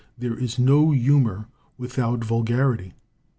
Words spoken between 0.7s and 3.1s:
humor without vulgarity.